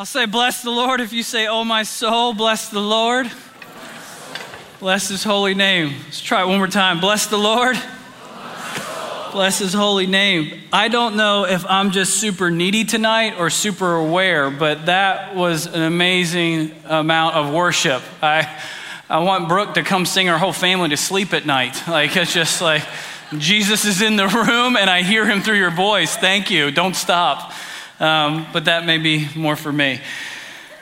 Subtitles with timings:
[0.00, 1.02] I'll say, Bless the Lord.
[1.02, 3.30] If you say, Oh, my soul, bless the Lord.
[4.78, 5.92] Bless his holy name.
[6.06, 7.00] Let's try it one more time.
[7.00, 7.76] Bless the Lord.
[9.32, 10.58] Bless his holy name.
[10.72, 15.66] I don't know if I'm just super needy tonight or super aware, but that was
[15.66, 18.00] an amazing amount of worship.
[18.22, 18.48] I,
[19.06, 21.86] I want Brooke to come sing her whole family to sleep at night.
[21.86, 22.84] Like, it's just like
[23.36, 26.16] Jesus is in the room and I hear him through your voice.
[26.16, 26.70] Thank you.
[26.70, 27.52] Don't stop.
[28.00, 30.00] Um, but that may be more for me.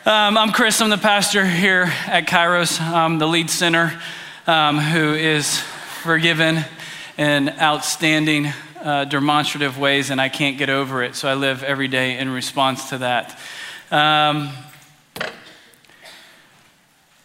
[0.06, 0.80] Um, I'm Chris.
[0.80, 2.80] I'm the pastor here at Kairos.
[2.80, 4.00] I'm the lead sinner
[4.46, 6.64] um, who is forgiven
[7.16, 8.52] in outstanding,
[8.84, 11.16] uh, demonstrative ways, and I can't get over it.
[11.16, 13.36] So I live every day in response to that.
[13.90, 14.50] Um,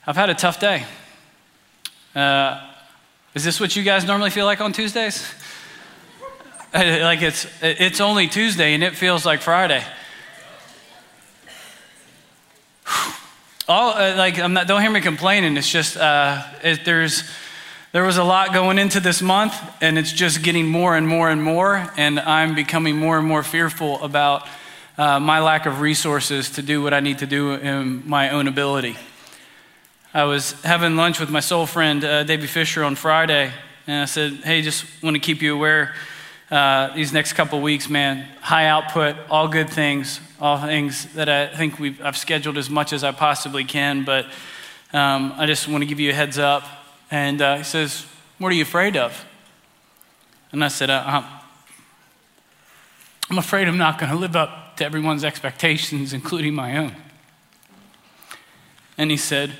[0.07, 0.85] I've had a tough day.
[2.15, 2.67] Uh,
[3.35, 5.23] is this what you guys normally feel like on Tuesdays?
[6.75, 9.83] like it's it's only Tuesday and it feels like Friday.
[13.67, 14.65] All uh, like I'm not.
[14.65, 15.55] Don't hear me complaining.
[15.55, 17.29] It's just uh, it, there's
[17.91, 21.29] there was a lot going into this month, and it's just getting more and more
[21.29, 24.47] and more, and I'm becoming more and more fearful about
[24.97, 28.47] uh, my lack of resources to do what I need to do in my own
[28.47, 28.97] ability.
[30.11, 33.51] I was having lunch with my soul friend, uh, Davey Fisher, on Friday,
[33.85, 35.93] and I said, Hey, just want to keep you aware
[36.53, 41.47] uh, these next couple weeks, man, high output, all good things, all things that I
[41.47, 44.25] think we've, I've scheduled as much as I possibly can, but
[44.93, 46.63] um, I just want to give you a heads up.
[47.09, 48.05] And uh, he says,
[48.37, 49.25] What are you afraid of?
[50.51, 51.23] And I said, uh,
[53.31, 56.95] I'm afraid I'm not going to live up to everyone's expectations, including my own.
[58.95, 59.51] And he said,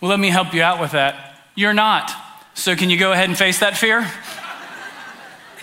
[0.00, 1.36] well, let me help you out with that.
[1.54, 2.10] You're not.
[2.54, 4.10] So can you go ahead and face that fear?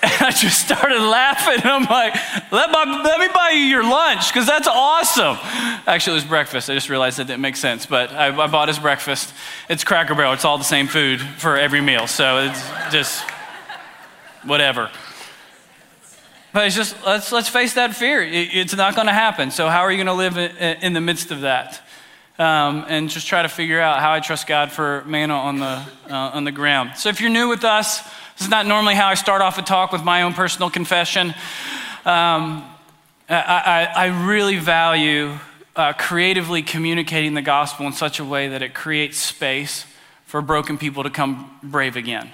[0.02, 1.62] And I just started laughing.
[1.64, 2.14] I'm like,
[2.52, 5.38] let, my, let me buy you your lunch because that's awesome.
[5.88, 6.70] Actually, it was breakfast.
[6.70, 9.34] I just realized that didn't make sense, but I, I bought his breakfast.
[9.70, 12.08] It's Cracker Barrel, it's all the same food for every meal.
[12.08, 13.24] So it's just
[14.44, 14.90] whatever.
[16.52, 18.24] But it's just, let's, let's face that fear.
[18.24, 19.52] It, it's not going to happen.
[19.52, 21.82] So, how are you going to live in, in the midst of that?
[22.40, 25.84] um, and just try to figure out how I trust God for manna on the,
[26.10, 26.92] uh, on the ground.
[26.96, 28.02] So if you're new with us,
[28.40, 31.32] this is not normally how I start off a talk with my own personal confession.
[32.06, 32.64] Um,
[33.28, 35.38] I, I, I, really value
[35.76, 39.86] uh, creatively communicating the gospel in such a way that it creates space
[40.26, 42.32] for broken people to come brave again.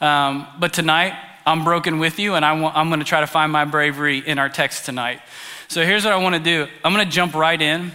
[0.00, 1.14] Um, but tonight,
[1.44, 4.38] I'm broken with you, and I am going to try to find my bravery in
[4.38, 5.20] our text tonight.
[5.66, 7.90] So here's what I want to do I'm going to jump right in.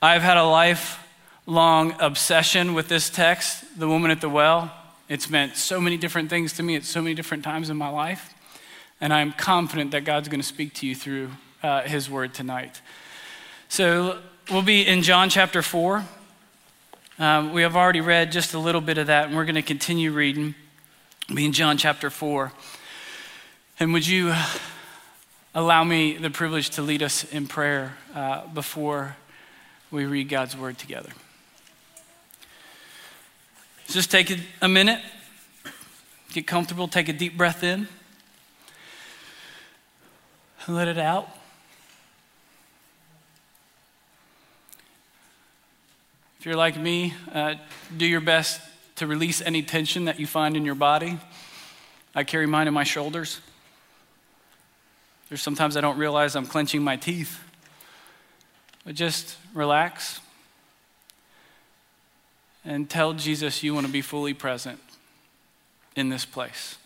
[0.00, 4.72] I've had a lifelong obsession with this text, the woman at the well.
[5.08, 7.88] It's meant so many different things to me at so many different times in my
[7.88, 8.34] life.
[9.00, 11.30] And I'm confident that God's going to speak to you through
[11.62, 12.80] uh, his word tonight.
[13.68, 14.18] So
[14.50, 16.04] we'll be in John chapter 4.
[17.18, 19.62] Um, we have already read just a little bit of that, and we're going to
[19.62, 20.54] continue reading.
[21.28, 22.52] We'll be in John chapter 4.
[23.78, 24.34] And would you
[25.56, 29.16] allow me the privilege to lead us in prayer uh, before
[29.90, 31.10] we read God's word together.
[33.88, 35.00] Just take a minute,
[36.32, 37.88] get comfortable, take a deep breath in,
[40.66, 41.28] and let it out.
[46.40, 47.54] If you're like me, uh,
[47.96, 48.60] do your best
[48.96, 51.18] to release any tension that you find in your body.
[52.14, 53.40] I carry mine in my shoulders.
[55.28, 57.40] There's sometimes I don't realize I'm clenching my teeth.
[58.84, 60.20] But just relax
[62.66, 64.80] and tell Jesus you want to be fully present
[65.94, 66.76] in this place.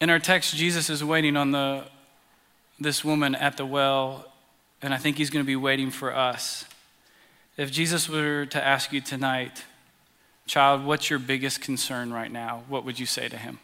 [0.00, 1.84] In our text, Jesus is waiting on the,
[2.78, 4.30] this woman at the well,
[4.82, 6.64] and I think he's going to be waiting for us.
[7.56, 9.64] If Jesus were to ask you tonight,
[10.46, 12.62] child, what's your biggest concern right now?
[12.68, 13.58] What would you say to him?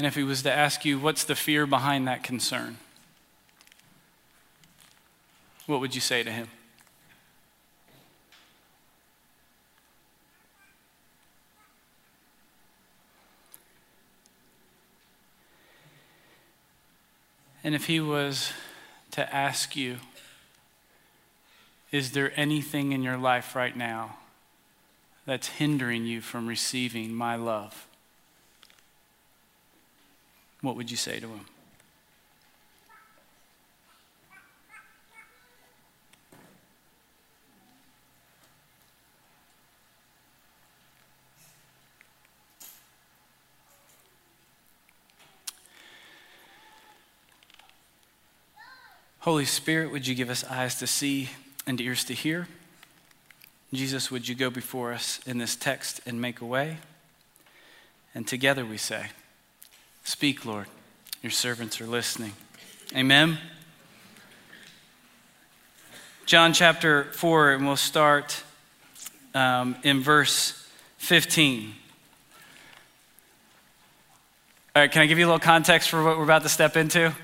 [0.00, 2.78] And if he was to ask you, what's the fear behind that concern?
[5.66, 6.48] What would you say to him?
[17.62, 18.54] And if he was
[19.10, 19.98] to ask you,
[21.92, 24.16] is there anything in your life right now
[25.26, 27.86] that's hindering you from receiving my love?
[30.62, 31.46] what would you say to him?
[49.20, 51.28] Holy Spirit, would you give us eyes to see
[51.66, 52.48] and ears to hear?
[53.72, 56.78] Jesus, would you go before us in this text and make a way?
[58.14, 59.10] And together we say,
[60.20, 60.66] Speak, Lord.
[61.22, 62.34] Your servants are listening.
[62.94, 63.38] Amen.
[66.26, 68.42] John chapter 4, and we'll start
[69.34, 70.68] um, in verse
[70.98, 71.72] 15.
[74.76, 76.76] All right, can I give you a little context for what we're about to step
[76.76, 77.14] into?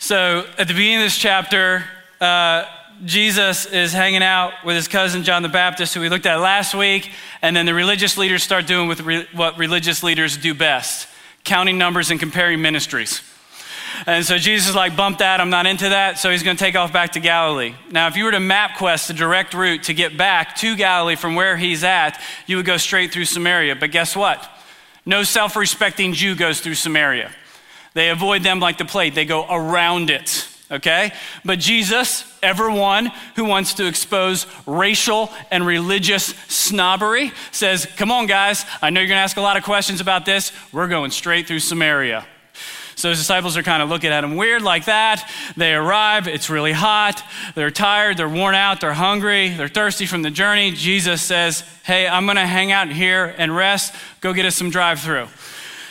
[0.00, 1.84] So, at the beginning of this chapter,
[2.20, 2.64] uh,
[3.04, 6.74] Jesus is hanging out with his cousin John the Baptist, who we looked at last
[6.74, 11.07] week, and then the religious leaders start doing with re- what religious leaders do best
[11.48, 13.22] counting numbers and comparing ministries.
[14.06, 16.18] And so Jesus is like, bump that, I'm not into that.
[16.18, 17.74] So he's going to take off back to Galilee.
[17.90, 21.34] Now, if you were to MapQuest the direct route to get back to Galilee from
[21.34, 23.74] where he's at, you would go straight through Samaria.
[23.76, 24.48] But guess what?
[25.04, 27.32] No self respecting Jew goes through Samaria.
[27.94, 31.12] They avoid them like the plague, they go around it, okay?
[31.44, 38.26] But Jesus, ever one who wants to expose racial and religious snobbery, says, Come on,
[38.26, 40.52] guys, I know you're gonna ask a lot of questions about this.
[40.72, 42.26] We're going straight through Samaria.
[42.98, 45.30] So his disciples are kind of looking at him weird like that.
[45.56, 47.22] They arrive, it's really hot,
[47.54, 50.72] they're tired, they're worn out, they're hungry, they're thirsty from the journey.
[50.72, 53.94] Jesus says, Hey, I'm gonna hang out here and rest.
[54.20, 55.28] Go get us some drive through.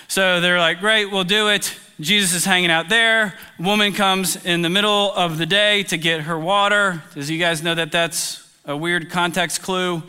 [0.09, 1.73] So they're like, Great, we'll do it.
[1.99, 3.33] Jesus is hanging out there.
[3.57, 7.01] woman comes in the middle of the day to get her water.
[7.15, 10.03] Does you guys know that that's a weird context clue?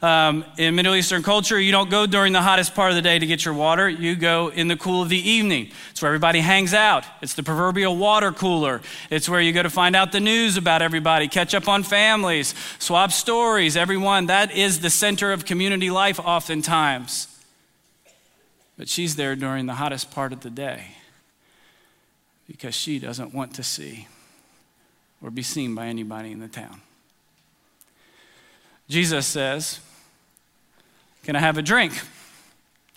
[0.00, 3.18] Um, in Middle Eastern culture, you don't go during the hottest part of the day
[3.18, 3.86] to get your water.
[3.86, 5.72] You go in the cool of the evening.
[5.90, 7.04] It's where everybody hangs out.
[7.20, 8.80] It's the proverbial water cooler.
[9.10, 12.54] It's where you go to find out the news about everybody, catch up on families,
[12.78, 14.26] swap stories, everyone.
[14.26, 17.28] That is the center of community life oftentimes.
[18.78, 20.96] But she's there during the hottest part of the day
[22.46, 24.06] because she doesn't want to see
[25.22, 26.80] or be seen by anybody in the town.
[28.88, 29.80] Jesus says,
[31.24, 31.92] Can I have a drink?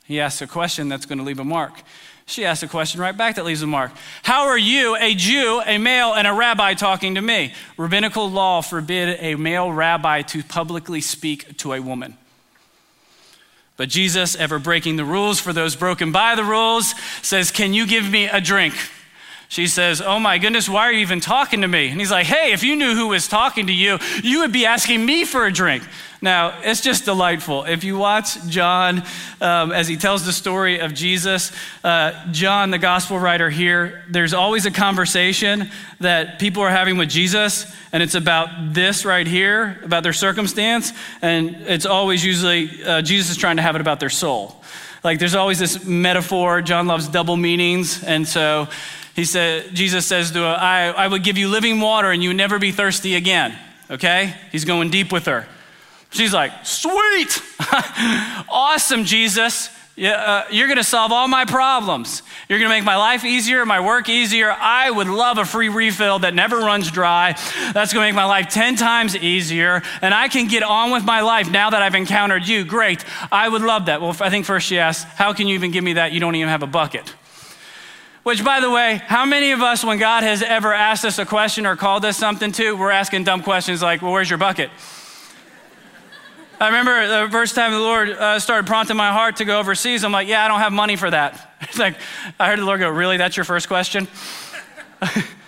[0.05, 1.81] He asks a question that's going to leave a mark.
[2.25, 3.91] She asks a question right back that leaves a mark.
[4.21, 7.53] How are you, a Jew, a male, and a rabbi, talking to me?
[7.75, 12.17] Rabbinical law forbid a male rabbi to publicly speak to a woman.
[13.77, 16.93] But Jesus, ever breaking the rules for those broken by the rules,
[17.23, 18.75] says, Can you give me a drink?
[19.49, 21.89] She says, Oh my goodness, why are you even talking to me?
[21.89, 24.65] And he's like, Hey, if you knew who was talking to you, you would be
[24.65, 25.83] asking me for a drink.
[26.21, 27.63] Now, it's just delightful.
[27.63, 29.03] If you watch John
[29.41, 31.51] um, as he tells the story of Jesus,
[31.83, 37.09] uh, John, the gospel writer here, there's always a conversation that people are having with
[37.09, 40.91] Jesus, and it's about this right here, about their circumstance,
[41.21, 44.61] and it's always usually uh, Jesus is trying to have it about their soul.
[45.03, 46.61] Like there's always this metaphor.
[46.61, 48.67] John loves double meanings, and so
[49.19, 52.33] he said, Jesus says to her, I, I would give you living water and you
[52.33, 53.53] never be thirsty again.
[53.91, 54.33] Okay?
[54.49, 55.45] He's going deep with her.
[56.11, 57.43] She's like, sweet,
[58.49, 59.69] awesome, Jesus.
[59.97, 62.23] Yeah, uh, you're going to solve all my problems.
[62.47, 64.49] You're going to make my life easier, my work easier.
[64.49, 67.33] I would love a free refill that never runs dry.
[67.73, 69.81] That's going to make my life 10 times easier.
[70.01, 72.63] And I can get on with my life now that I've encountered you.
[72.63, 73.03] Great.
[73.29, 73.99] I would love that.
[73.99, 76.13] Well, I think first she asked, How can you even give me that?
[76.13, 77.13] You don't even have a bucket.
[78.23, 81.25] Which, by the way, how many of us, when God has ever asked us a
[81.25, 84.69] question or called us something to, we're asking dumb questions like, well, where's your bucket?
[86.59, 90.03] I remember the first time the Lord uh, started prompting my heart to go overseas,
[90.03, 91.45] I'm like, yeah, I don't have money for that.
[91.61, 91.97] It's like,
[92.39, 93.17] I heard the Lord go, really?
[93.17, 94.07] That's your first question?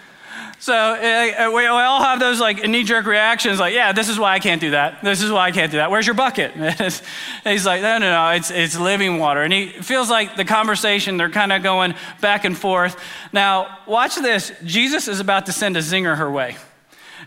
[0.61, 4.33] So uh, we all have those like knee jerk reactions, like, yeah, this is why
[4.33, 5.03] I can't do that.
[5.03, 5.89] This is why I can't do that.
[5.89, 6.51] Where's your bucket?
[7.43, 9.41] he's like, no, no, no, it's, it's living water.
[9.41, 12.95] And he feels like the conversation, they're kind of going back and forth.
[13.33, 14.51] Now, watch this.
[14.63, 16.55] Jesus is about to send a zinger her way.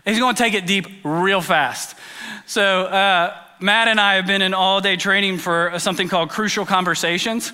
[0.05, 1.97] He's going to take it deep real fast.
[2.45, 6.65] So, uh, Matt and I have been in all day training for something called Crucial
[6.65, 7.51] Conversations.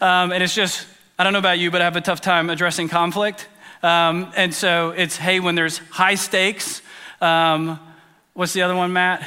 [0.00, 0.88] Um, and it's just,
[1.20, 3.46] I don't know about you, but I have a tough time addressing conflict.
[3.82, 6.82] Um, and so it's, hey, when there's high stakes,
[7.20, 7.80] um,
[8.34, 9.26] what's the other one, Matt?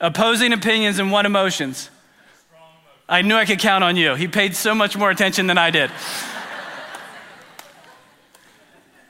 [0.00, 1.90] Opposing opinions and what emotions?
[3.08, 4.14] I knew I could count on you.
[4.14, 5.90] He paid so much more attention than I did.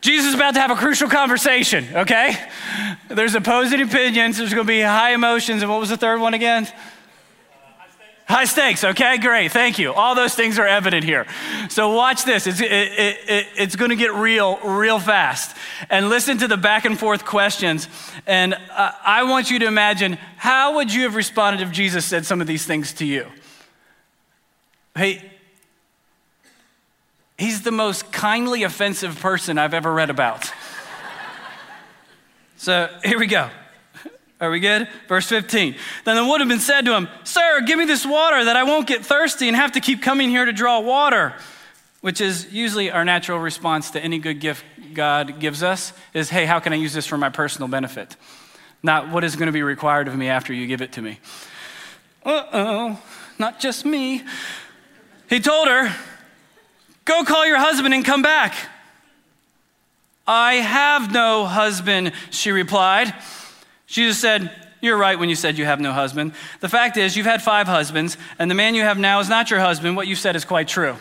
[0.03, 2.37] Jesus is about to have a crucial conversation, okay?
[3.09, 6.69] There's opposing opinions, there's gonna be high emotions, and what was the third one again?
[8.27, 9.93] High stakes, okay, great, thank you.
[9.93, 11.27] All those things are evident here.
[11.69, 15.55] So watch this, it's, it, it, it, it's gonna get real, real fast.
[15.91, 17.87] And listen to the back and forth questions.
[18.27, 22.25] And uh, I want you to imagine how would you have responded if Jesus said
[22.25, 23.27] some of these things to you?
[24.97, 25.23] Hey,
[27.37, 30.53] He's the most kindly offensive person I've ever read about.
[32.57, 33.51] so here we go.
[34.41, 34.89] Are we good?
[35.09, 35.77] Verse 15.
[36.05, 39.05] Then the woman said to him, Sir, give me this water that I won't get
[39.05, 41.35] thirsty and have to keep coming here to draw water.
[42.01, 46.45] Which is usually our natural response to any good gift God gives us is, hey,
[46.45, 48.17] how can I use this for my personal benefit?
[48.83, 51.19] Not what is going to be required of me after you give it to me.
[52.25, 53.03] Uh oh,
[53.39, 54.23] not just me.
[55.29, 55.95] He told her,
[57.05, 58.55] Go call your husband and come back.
[60.27, 63.13] I have no husband, she replied.
[63.95, 66.33] Jesus said, You're right when you said you have no husband.
[66.59, 69.53] The fact is, you've had five husbands, and the man you have now is not
[69.53, 69.95] your husband.
[69.95, 70.97] What you said is quite true.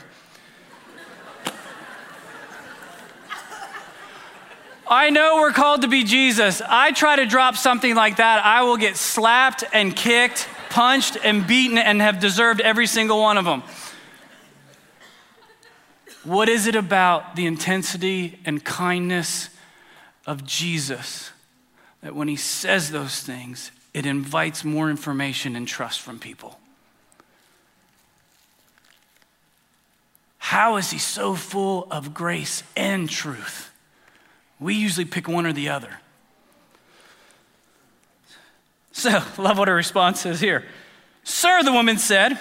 [4.88, 6.62] I know we're called to be Jesus.
[6.64, 11.48] I try to drop something like that, I will get slapped and kicked, punched and
[11.48, 13.64] beaten, and have deserved every single one of them.
[16.24, 19.50] What is it about the intensity and kindness
[20.28, 21.33] of Jesus
[22.04, 26.60] that when he says those things, it invites more information and trust from people?
[30.38, 33.72] How is he so full of grace and truth?
[34.60, 36.00] We usually pick one or the other.
[38.92, 40.66] So, love what her response is here.
[41.24, 42.38] Sir, the woman said,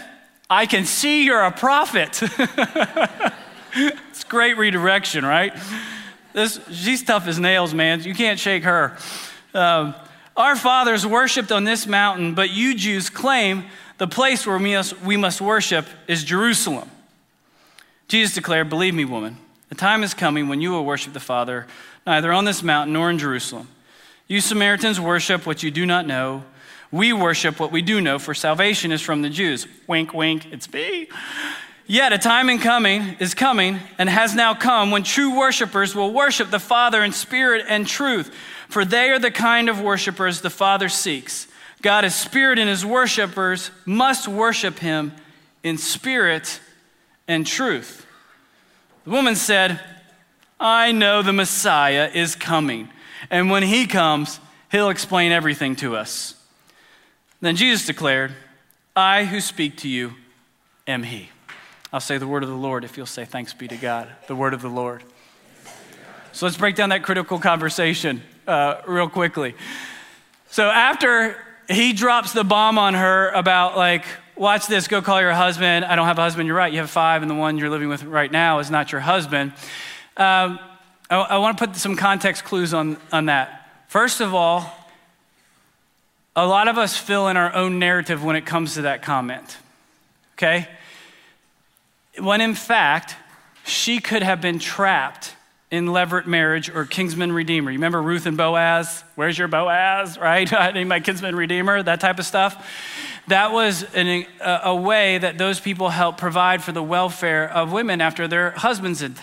[0.50, 2.20] I can see you're a prophet.
[3.74, 5.56] it's great redirection, right?
[6.32, 8.02] This, she's tough as nails, man.
[8.02, 8.98] You can't shake her.
[9.54, 9.94] Um,
[10.36, 13.64] our fathers worshiped on this mountain, but you Jews claim
[13.98, 16.90] the place where we must, worship is Jerusalem.
[18.08, 19.36] Jesus declared, Believe me, woman,
[19.68, 21.66] the time is coming when you will worship the Father
[22.06, 23.68] neither on this mountain nor in Jerusalem.
[24.26, 26.44] You Samaritans worship what you do not know.
[26.90, 29.66] We worship what we do know, for salvation is from the Jews.
[29.86, 31.08] Wink, wink, it's me.
[31.86, 36.12] Yet a time in coming is coming and has now come when true worshipers will
[36.12, 38.34] worship the Father in spirit and truth,
[38.72, 41.46] for they are the kind of worshipers the Father seeks.
[41.82, 45.12] God is spirit, and his worshipers must worship him
[45.62, 46.58] in spirit
[47.28, 48.06] and truth.
[49.04, 49.78] The woman said,
[50.58, 52.88] I know the Messiah is coming,
[53.30, 56.34] and when he comes, he'll explain everything to us.
[57.42, 58.32] Then Jesus declared,
[58.96, 60.14] I who speak to you
[60.86, 61.28] am he.
[61.92, 64.08] I'll say the word of the Lord if you'll say, Thanks be to God.
[64.28, 65.02] The word of the Lord.
[66.32, 69.54] So let's break down that critical conversation uh, real quickly.
[70.48, 71.36] So after
[71.68, 74.04] he drops the bomb on her about, like,
[74.36, 75.84] watch this, go call your husband.
[75.84, 76.72] I don't have a husband, you're right.
[76.72, 79.52] You have five, and the one you're living with right now is not your husband.
[80.16, 80.58] Um,
[81.08, 83.68] I, I want to put some context clues on, on that.
[83.88, 84.70] First of all,
[86.34, 89.58] a lot of us fill in our own narrative when it comes to that comment,
[90.34, 90.68] okay?
[92.18, 93.16] when in fact,
[93.64, 95.34] she could have been trapped
[95.72, 97.70] in levirate marriage or kinsman redeemer.
[97.70, 99.02] You remember Ruth and Boaz?
[99.14, 100.52] Where's your Boaz, right?
[100.52, 102.68] I need my kinsman redeemer, that type of stuff.
[103.28, 107.72] That was an, a, a way that those people helped provide for the welfare of
[107.72, 109.14] women after their husbands had,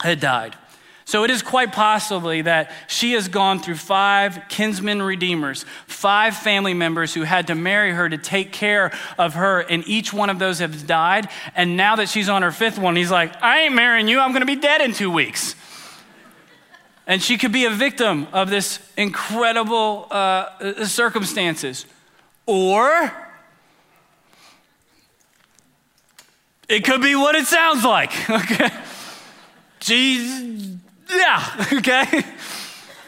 [0.00, 0.56] had died.
[1.04, 6.74] So it is quite possibly that she has gone through five kinsmen redeemers, five family
[6.74, 10.38] members who had to marry her to take care of her, and each one of
[10.38, 11.28] those have died.
[11.54, 14.32] And now that she's on her fifth one, he's like, I ain't marrying you, I'm
[14.32, 15.54] gonna be dead in two weeks.
[17.06, 21.84] And she could be a victim of this incredible uh, circumstances.
[22.46, 23.12] Or
[26.68, 28.70] it could be what it sounds like, okay?
[29.80, 30.78] She's
[31.10, 32.24] yeah, okay?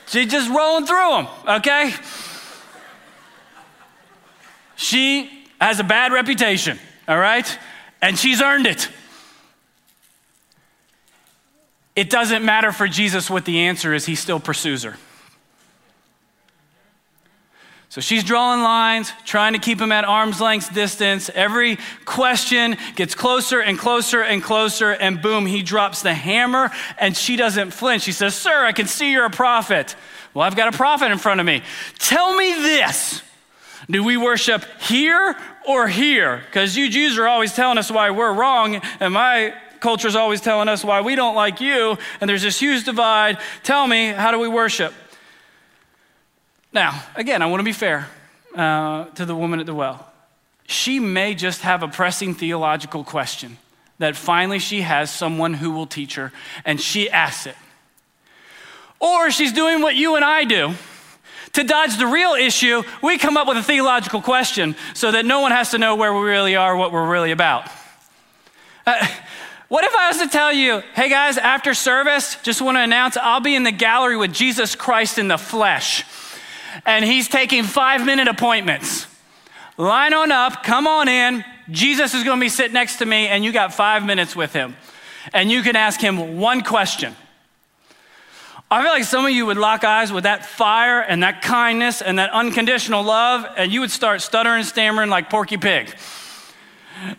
[0.06, 1.94] She's just rolling through them, okay?
[4.76, 7.58] She has a bad reputation, all right?
[8.02, 8.88] And she's earned it.
[11.96, 14.96] It doesn't matter for Jesus what the answer is, he still pursues her.
[17.94, 21.30] So she's drawing lines, trying to keep him at arm's length distance.
[21.32, 27.16] Every question gets closer and closer and closer, and boom, he drops the hammer, and
[27.16, 28.02] she doesn't flinch.
[28.02, 29.94] She says, Sir, I can see you're a prophet.
[30.34, 31.62] Well, I've got a prophet in front of me.
[32.00, 33.22] Tell me this
[33.88, 36.42] Do we worship here or here?
[36.46, 39.54] Because you Jews are always telling us why we're wrong, and my
[39.85, 43.37] culture is always telling us why we don't like you, and there's this huge divide.
[43.62, 44.95] Tell me, how do we worship?
[46.73, 48.09] Now, again, I want to be fair
[48.57, 50.11] uh, to the woman at the well.
[50.67, 53.59] She may just have a pressing theological question
[53.99, 56.33] that finally she has someone who will teach her,
[56.64, 57.57] and she asks it.
[59.00, 60.73] Or she's doing what you and I do.
[61.53, 65.41] To dodge the real issue, we come up with a theological question so that no
[65.41, 67.69] one has to know where we really are, what we're really about.
[68.87, 69.07] Uh,
[69.68, 73.16] What if I was to tell you, hey guys, after service, just want to announce
[73.16, 76.04] I'll be in the gallery with Jesus Christ in the flesh.
[76.85, 79.06] And he's taking five minute appointments.
[79.78, 81.44] Line on up, come on in.
[81.71, 84.52] Jesus is going to be sitting next to me, and you got five minutes with
[84.52, 84.76] him.
[85.33, 87.16] And you can ask him one question.
[88.71, 92.02] I feel like some of you would lock eyes with that fire and that kindness
[92.02, 95.94] and that unconditional love, and you would start stuttering stammering like Porky Pig.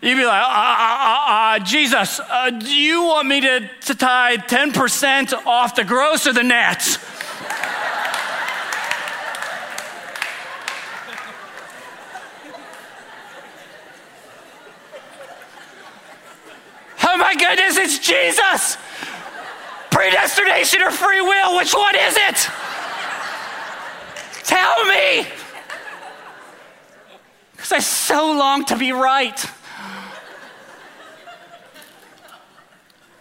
[0.02, 2.20] You'd be like, uh, uh, uh, Jesus,
[2.60, 6.82] do you want me to, to tie 10% off the gross or the net?
[17.04, 18.78] oh my goodness, it's Jesus!
[19.92, 22.50] Predestination or free will, which one is it?
[24.44, 25.28] Tell me!
[27.52, 29.46] Because I so long to be right.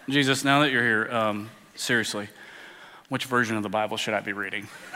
[0.07, 2.27] Jesus, now that you're here, um, seriously,
[3.09, 4.67] which version of the Bible should I be reading?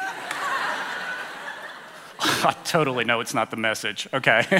[2.20, 4.46] I totally know it's not the message, okay?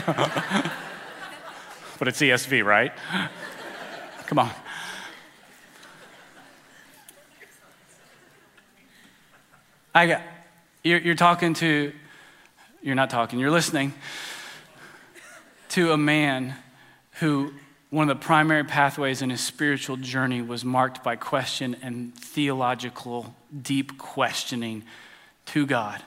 [2.00, 2.92] but it's ESV, right?
[4.26, 4.50] Come on.
[9.94, 10.22] I got,
[10.84, 11.94] you're, you're talking to,
[12.82, 13.94] you're not talking, you're listening
[15.70, 16.56] to a man
[17.20, 17.54] who
[17.90, 23.36] one of the primary pathways in his spiritual journey was marked by question and theological
[23.62, 24.84] deep questioning
[25.48, 26.04] to God.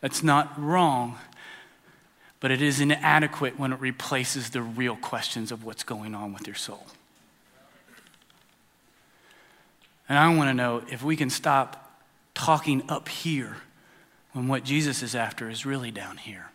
[0.00, 1.18] That's not wrong,
[2.40, 6.46] but it is inadequate when it replaces the real questions of what's going on with
[6.46, 6.86] your soul.
[10.08, 12.00] And I want to know if we can stop
[12.34, 13.58] talking up here
[14.32, 16.50] when what Jesus is after is really down here.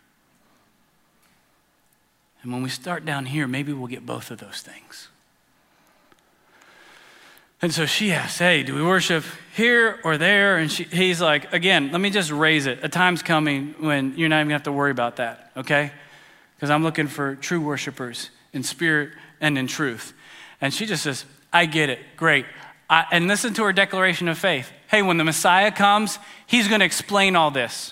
[2.46, 5.08] And when we start down here, maybe we'll get both of those things.
[7.60, 9.24] And so she asks, Hey, do we worship
[9.56, 10.58] here or there?
[10.58, 12.84] And she, he's like, Again, let me just raise it.
[12.84, 15.92] A time's coming when you're not even gonna have to worry about that, okay?
[16.56, 19.10] Because I'm looking for true worshipers in spirit
[19.42, 20.14] and in truth.
[20.62, 22.00] And she just says, I get it.
[22.16, 22.46] Great.
[22.88, 24.72] I, and listen to her declaration of faith.
[24.88, 27.92] Hey, when the Messiah comes, he's gonna explain all this.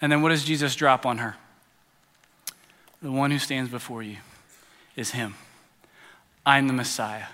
[0.00, 1.36] And then what does Jesus drop on her?
[3.00, 4.16] The one who stands before you
[4.96, 5.34] is Him.
[6.44, 7.26] I'm the Messiah.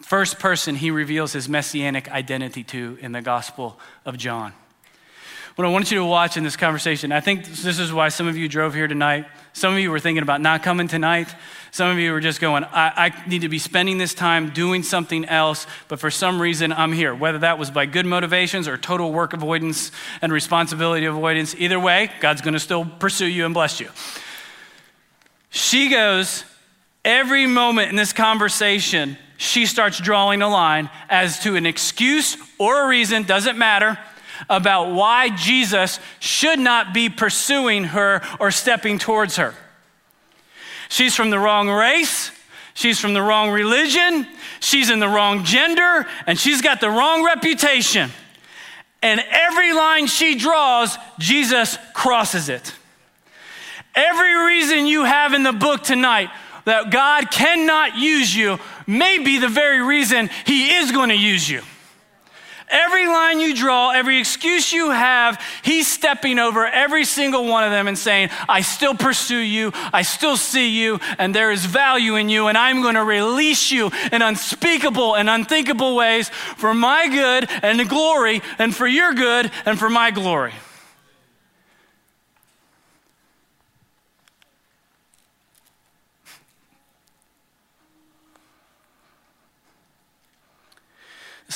[0.00, 4.54] First person he reveals his messianic identity to in the Gospel of John.
[5.56, 8.26] What I want you to watch in this conversation, I think this is why some
[8.26, 9.26] of you drove here tonight.
[9.52, 11.34] Some of you were thinking about not coming tonight.
[11.70, 14.82] Some of you were just going, I, I, need to be spending this time doing
[14.82, 17.14] something else, but for some reason I'm here.
[17.14, 19.90] Whether that was by good motivations or total work avoidance
[20.22, 23.90] and responsibility avoidance, either way, God's going to still pursue you and bless you.
[25.50, 26.44] She goes,
[27.04, 32.84] every moment in this conversation, she starts drawing a line as to an excuse or
[32.84, 33.98] a reason, doesn't matter,
[34.48, 39.54] about why Jesus should not be pursuing her or stepping towards her.
[40.88, 42.30] She's from the wrong race.
[42.74, 44.26] She's from the wrong religion.
[44.60, 46.06] She's in the wrong gender.
[46.26, 48.10] And she's got the wrong reputation.
[49.02, 52.74] And every line she draws, Jesus crosses it.
[53.94, 56.30] Every reason you have in the book tonight
[56.64, 61.48] that God cannot use you may be the very reason He is going to use
[61.48, 61.62] you.
[62.70, 67.72] Every line you draw, every excuse you have, he's stepping over every single one of
[67.72, 72.14] them and saying, I still pursue you, I still see you, and there is value
[72.14, 77.08] in you, and I'm going to release you in unspeakable and unthinkable ways for my
[77.08, 80.52] good and the glory, and for your good and for my glory.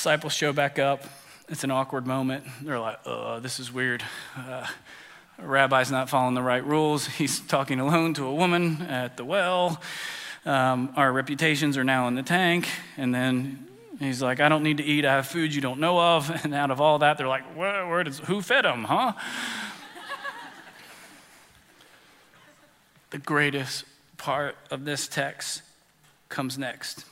[0.05, 1.03] Disciples show back up.
[1.49, 2.43] It's an awkward moment.
[2.61, 4.03] They're like, oh, this is weird.
[4.37, 4.67] Uh,
[5.39, 7.07] rabbi's not following the right rules.
[7.07, 9.81] He's talking alone to a woman at the well.
[10.45, 12.69] Um, our reputations are now in the tank.
[12.97, 15.05] And then he's like, I don't need to eat.
[15.05, 16.29] I have food you don't know of.
[16.43, 19.13] And out of all that, they're like, where, where does, who fed him, huh?
[23.09, 23.85] the greatest
[24.17, 25.63] part of this text
[26.29, 27.05] comes next.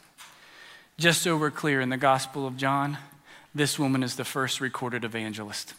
[0.98, 2.98] Just so we're clear, in the Gospel of John,
[3.56, 5.74] this woman is the first recorded evangelist.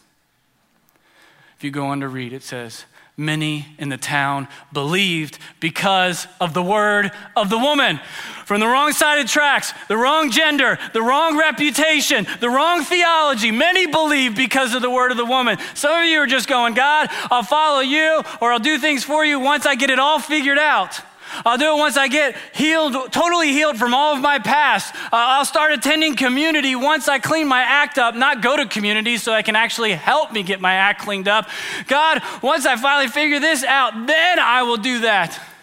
[1.57, 2.85] If you go on to read, it says,
[3.17, 8.01] Many in the town believed because of the word of the woman.
[8.43, 13.51] From the wrong side of tracks, the wrong gender, the wrong reputation, the wrong theology,
[13.51, 15.57] many believed because of the word of the woman.
[15.75, 19.23] Some of you are just going, God, I'll follow you or I'll do things for
[19.23, 20.99] you once I get it all figured out.
[21.45, 24.95] I'll do it once I get healed, totally healed from all of my past.
[24.95, 29.17] Uh, I'll start attending community once I clean my act up, not go to community
[29.17, 31.49] so I can actually help me get my act cleaned up.
[31.87, 35.54] God, once I finally figure this out, then I will do that.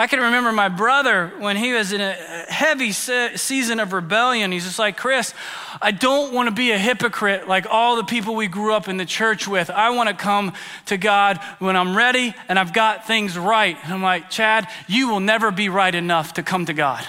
[0.00, 4.52] I can remember my brother when he was in a heavy se- season of rebellion.
[4.52, 5.34] He's just like, Chris,
[5.82, 8.96] I don't want to be a hypocrite like all the people we grew up in
[8.96, 9.70] the church with.
[9.70, 10.52] I want to come
[10.86, 13.76] to God when I'm ready and I've got things right.
[13.82, 17.04] And I'm like, Chad, you will never be right enough to come to God.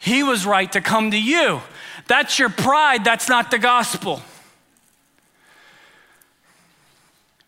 [0.00, 1.60] He was right to come to you.
[2.08, 4.20] That's your pride, that's not the gospel.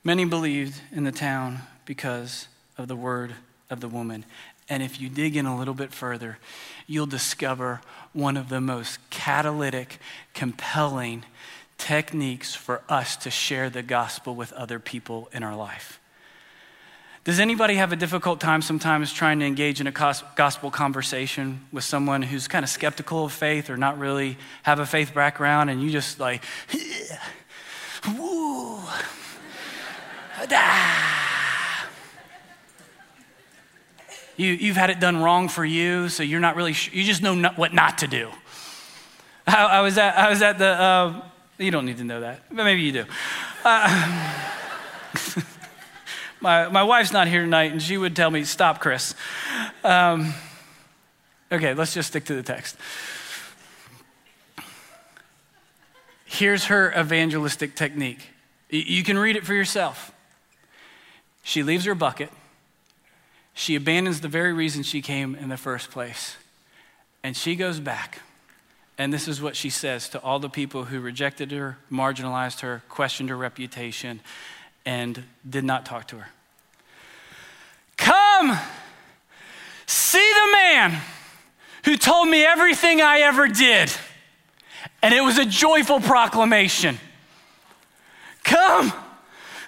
[0.04, 2.46] Many believed in the town because
[2.78, 3.34] of the word
[3.70, 4.24] of the woman.
[4.68, 6.38] And if you dig in a little bit further,
[6.87, 7.80] you'll discover
[8.12, 9.98] one of the most catalytic,
[10.35, 11.24] compelling
[11.78, 16.00] techniques for us to share the gospel with other people in our life.
[17.24, 21.85] Does anybody have a difficult time sometimes trying to engage in a gospel conversation with
[21.85, 25.83] someone who's kind of skeptical of faith or not really have a faith background and
[25.83, 26.42] you just like,
[28.16, 28.78] woo,
[30.50, 31.29] ah.
[34.40, 36.94] You, you've had it done wrong for you, so you're not really, sure.
[36.94, 38.31] you just know not, what not to do.
[39.46, 41.22] I, I, was at, I was at the, uh,
[41.59, 43.05] you don't need to know that, but maybe you do.
[43.62, 44.48] Uh,
[46.40, 49.14] my, my wife's not here tonight, and she would tell me, stop, Chris.
[49.85, 50.33] Um,
[51.53, 52.79] okay, let's just stick to the text.
[56.24, 58.31] Here's her evangelistic technique.
[58.70, 60.12] You can read it for yourself.
[61.42, 62.31] She leaves her bucket
[63.54, 66.36] she abandons the very reason she came in the first place.
[67.22, 68.20] And she goes back.
[68.96, 72.82] And this is what she says to all the people who rejected her, marginalized her,
[72.88, 74.20] questioned her reputation,
[74.84, 76.28] and did not talk to her.
[77.96, 78.58] Come,
[79.86, 81.00] see the man
[81.84, 83.90] who told me everything I ever did.
[85.02, 86.98] And it was a joyful proclamation.
[88.44, 88.92] Come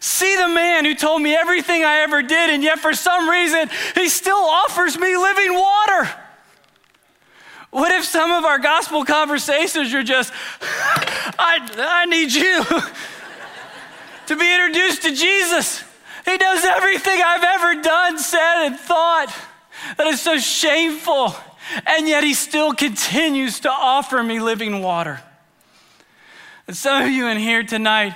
[0.02, 3.70] see the man who told me everything I ever did, and yet for some reason,
[3.94, 6.10] he still offers me living water.
[7.70, 12.64] What if some of our gospel conversations are just, I, I need you
[14.26, 15.84] to be introduced to Jesus?
[16.24, 19.32] He knows everything I've ever done, said, and thought.
[19.96, 21.34] That is so shameful.
[21.86, 25.22] And yet he still continues to offer me living water.
[26.66, 28.14] And some of you in here tonight,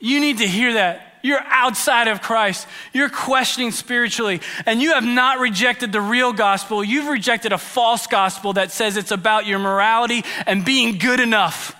[0.00, 1.18] you need to hear that.
[1.22, 2.66] You're outside of Christ.
[2.92, 6.84] You're questioning spiritually, and you have not rejected the real gospel.
[6.84, 11.74] You've rejected a false gospel that says it's about your morality and being good enough.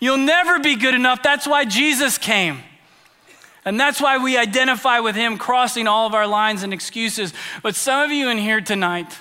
[0.00, 1.22] You'll never be good enough.
[1.22, 2.58] That's why Jesus came.
[3.64, 7.32] And that's why we identify with him, crossing all of our lines and excuses.
[7.62, 9.16] But some of you in here tonight,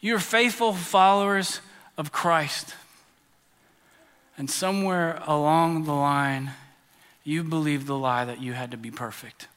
[0.00, 1.60] you're faithful followers
[1.96, 2.76] of Christ.
[4.36, 6.52] And somewhere along the line,
[7.28, 9.48] you believed the lie that you had to be perfect.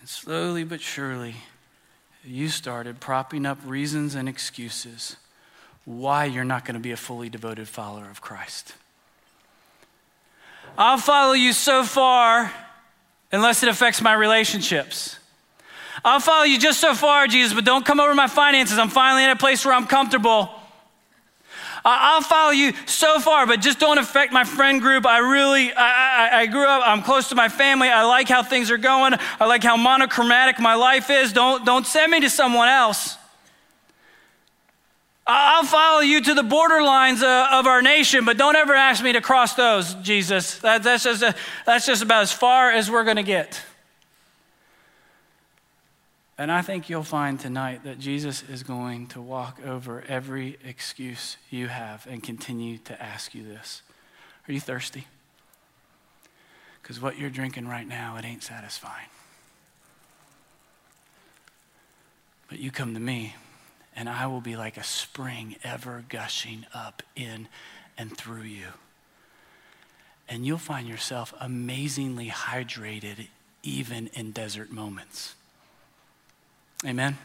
[0.00, 1.36] And slowly but surely,
[2.24, 5.14] you started propping up reasons and excuses
[5.84, 8.74] why you're not going to be a fully devoted follower of Christ.
[10.76, 12.52] I'll follow you so far
[13.30, 15.20] unless it affects my relationships.
[16.04, 18.78] I'll follow you just so far, Jesus, but don't come over my finances.
[18.78, 20.50] I'm finally in a place where I'm comfortable.
[21.86, 25.04] I'll follow you so far, but just don't affect my friend group.
[25.04, 27.88] I really, I, I, I grew up, I'm close to my family.
[27.88, 29.14] I like how things are going.
[29.38, 31.32] I like how monochromatic my life is.
[31.34, 33.18] Don't, don't send me to someone else.
[35.26, 39.12] I'll follow you to the borderlines uh, of our nation, but don't ever ask me
[39.12, 40.58] to cross those, Jesus.
[40.58, 41.34] That, that's, just a,
[41.66, 43.62] that's just about as far as we're going to get.
[46.36, 51.36] And I think you'll find tonight that Jesus is going to walk over every excuse
[51.48, 53.82] you have and continue to ask you this
[54.48, 55.06] Are you thirsty?
[56.82, 59.08] Because what you're drinking right now, it ain't satisfying.
[62.48, 63.36] But you come to me,
[63.96, 67.48] and I will be like a spring ever gushing up in
[67.96, 68.66] and through you.
[70.28, 73.28] And you'll find yourself amazingly hydrated
[73.62, 75.36] even in desert moments.
[76.86, 77.16] Amen.